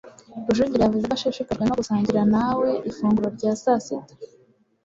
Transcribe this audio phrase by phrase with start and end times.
[0.45, 4.13] rujugiro yavuze ko ashishikajwe no gusangira nawe ifunguro rya sasita